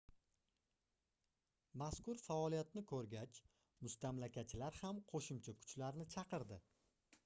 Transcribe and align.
mazkur 1.81 2.21
faoliyatni 2.23 2.85
koʻrgach 2.95 3.41
mustamlakachilar 3.85 4.83
ham 4.83 5.07
qoʻshimcha 5.13 5.59
kuchlarni 5.65 6.13
chaqirdi 6.17 6.65